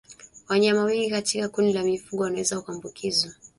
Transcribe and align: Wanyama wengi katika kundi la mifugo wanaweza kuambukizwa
Wanyama 0.47 0.83
wengi 0.83 1.09
katika 1.09 1.49
kundi 1.49 1.73
la 1.73 1.83
mifugo 1.83 2.23
wanaweza 2.23 2.61
kuambukizwa 2.61 3.31